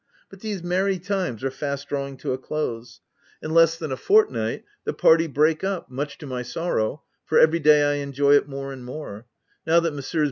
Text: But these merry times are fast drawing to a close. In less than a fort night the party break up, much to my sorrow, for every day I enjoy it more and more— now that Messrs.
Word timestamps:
But 0.31 0.39
these 0.39 0.63
merry 0.63 0.97
times 0.97 1.43
are 1.43 1.51
fast 1.51 1.87
drawing 1.87 2.17
to 2.25 2.33
a 2.33 2.37
close. 2.39 3.01
In 3.39 3.51
less 3.51 3.77
than 3.77 3.91
a 3.91 3.95
fort 3.95 4.31
night 4.31 4.63
the 4.83 4.93
party 4.95 5.27
break 5.27 5.63
up, 5.63 5.91
much 5.91 6.17
to 6.17 6.25
my 6.25 6.41
sorrow, 6.41 7.03
for 7.23 7.37
every 7.37 7.59
day 7.59 7.83
I 7.83 8.01
enjoy 8.01 8.31
it 8.31 8.47
more 8.49 8.73
and 8.73 8.83
more— 8.83 9.27
now 9.67 9.79
that 9.79 9.93
Messrs. 9.93 10.19